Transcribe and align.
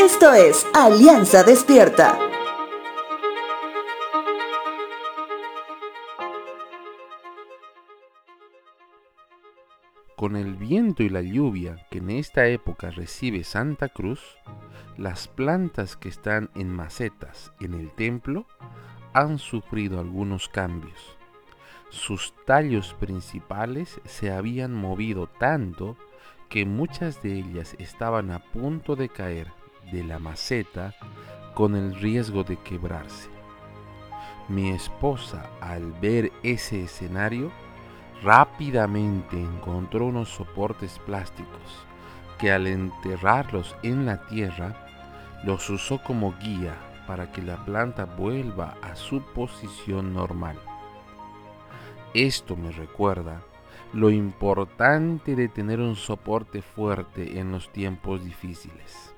Esto 0.00 0.32
es 0.32 0.64
Alianza 0.74 1.42
Despierta. 1.42 2.16
Con 10.16 10.36
el 10.36 10.54
viento 10.54 11.02
y 11.02 11.08
la 11.08 11.20
lluvia 11.20 11.84
que 11.90 11.98
en 11.98 12.10
esta 12.10 12.46
época 12.46 12.90
recibe 12.90 13.42
Santa 13.42 13.88
Cruz, 13.88 14.20
las 14.96 15.26
plantas 15.26 15.96
que 15.96 16.08
están 16.08 16.48
en 16.54 16.70
macetas 16.70 17.52
en 17.58 17.74
el 17.74 17.90
templo 17.90 18.46
han 19.14 19.40
sufrido 19.40 19.98
algunos 19.98 20.48
cambios. 20.48 21.16
Sus 21.90 22.34
tallos 22.46 22.94
principales 23.00 24.00
se 24.04 24.30
habían 24.30 24.74
movido 24.74 25.26
tanto 25.26 25.96
que 26.48 26.64
muchas 26.64 27.20
de 27.20 27.32
ellas 27.32 27.74
estaban 27.80 28.30
a 28.30 28.38
punto 28.38 28.94
de 28.94 29.08
caer 29.08 29.57
de 29.92 30.04
la 30.04 30.18
maceta 30.18 30.94
con 31.54 31.74
el 31.74 31.94
riesgo 31.94 32.44
de 32.44 32.56
quebrarse. 32.56 33.28
Mi 34.48 34.70
esposa, 34.70 35.50
al 35.60 35.92
ver 35.92 36.32
ese 36.42 36.84
escenario, 36.84 37.50
rápidamente 38.22 39.38
encontró 39.38 40.06
unos 40.06 40.28
soportes 40.28 40.98
plásticos 41.00 41.86
que 42.38 42.52
al 42.52 42.66
enterrarlos 42.66 43.76
en 43.82 44.06
la 44.06 44.26
tierra 44.26 44.74
los 45.44 45.68
usó 45.70 46.02
como 46.02 46.34
guía 46.38 46.74
para 47.06 47.30
que 47.32 47.42
la 47.42 47.64
planta 47.64 48.04
vuelva 48.04 48.76
a 48.82 48.94
su 48.96 49.22
posición 49.22 50.14
normal. 50.14 50.58
Esto 52.14 52.56
me 52.56 52.70
recuerda 52.70 53.42
lo 53.92 54.10
importante 54.10 55.34
de 55.34 55.48
tener 55.48 55.80
un 55.80 55.96
soporte 55.96 56.62
fuerte 56.62 57.38
en 57.38 57.52
los 57.52 57.70
tiempos 57.72 58.24
difíciles. 58.24 59.14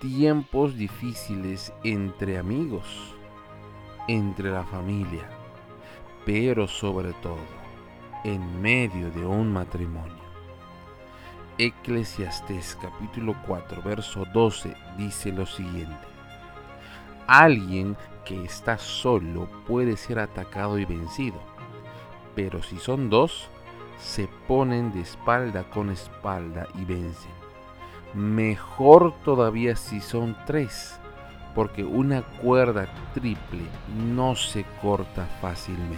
Tiempos 0.00 0.76
difíciles 0.76 1.72
entre 1.82 2.38
amigos, 2.38 3.16
entre 4.06 4.48
la 4.48 4.62
familia, 4.62 5.28
pero 6.24 6.68
sobre 6.68 7.12
todo 7.14 7.40
en 8.22 8.62
medio 8.62 9.10
de 9.10 9.26
un 9.26 9.52
matrimonio. 9.52 10.22
Eclesiastés 11.58 12.78
capítulo 12.80 13.34
4 13.44 13.82
verso 13.82 14.24
12 14.32 14.72
dice 14.96 15.32
lo 15.32 15.46
siguiente. 15.46 16.06
Alguien 17.26 17.96
que 18.24 18.44
está 18.44 18.78
solo 18.78 19.48
puede 19.66 19.96
ser 19.96 20.20
atacado 20.20 20.78
y 20.78 20.84
vencido, 20.84 21.40
pero 22.36 22.62
si 22.62 22.78
son 22.78 23.10
dos, 23.10 23.50
se 23.98 24.28
ponen 24.46 24.92
de 24.92 25.00
espalda 25.00 25.68
con 25.68 25.90
espalda 25.90 26.68
y 26.76 26.84
vencen. 26.84 27.47
Mejor 28.14 29.14
todavía 29.24 29.76
si 29.76 30.00
son 30.00 30.36
tres, 30.46 30.98
porque 31.54 31.84
una 31.84 32.22
cuerda 32.22 32.88
triple 33.14 33.62
no 33.96 34.34
se 34.34 34.64
corta 34.80 35.26
fácilmente. 35.40 35.96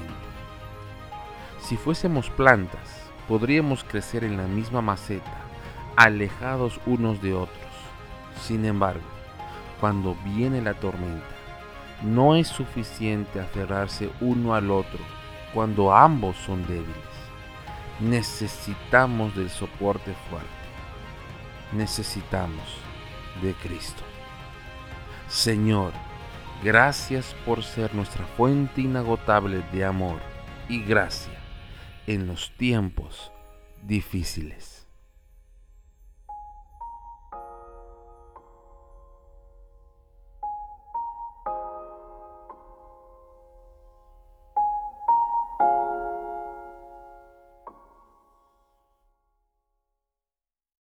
Si 1.60 1.76
fuésemos 1.76 2.30
plantas, 2.30 3.10
podríamos 3.28 3.84
crecer 3.84 4.24
en 4.24 4.36
la 4.36 4.44
misma 4.44 4.82
maceta, 4.82 5.38
alejados 5.96 6.80
unos 6.86 7.22
de 7.22 7.34
otros. 7.34 7.58
Sin 8.42 8.64
embargo, 8.64 9.06
cuando 9.80 10.16
viene 10.24 10.60
la 10.62 10.74
tormenta, 10.74 11.26
no 12.02 12.34
es 12.34 12.48
suficiente 12.48 13.40
aferrarse 13.40 14.10
uno 14.20 14.54
al 14.54 14.70
otro 14.70 15.00
cuando 15.52 15.94
ambos 15.94 16.36
son 16.36 16.66
débiles 16.66 17.10
necesitamos 18.00 19.36
del 19.36 19.50
soporte 19.50 20.14
fuerte. 20.28 20.59
Necesitamos 21.72 22.78
de 23.42 23.54
Cristo. 23.54 24.02
Señor, 25.28 25.92
gracias 26.62 27.34
por 27.46 27.62
ser 27.62 27.94
nuestra 27.94 28.26
fuente 28.36 28.80
inagotable 28.80 29.62
de 29.72 29.84
amor 29.84 30.20
y 30.68 30.82
gracia 30.82 31.38
en 32.06 32.26
los 32.26 32.50
tiempos 32.56 33.32
difíciles. 33.82 34.89